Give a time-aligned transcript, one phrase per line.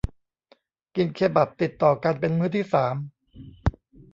[0.95, 2.95] กินเคบับติดต่อกันเป็นมื้อที่สาม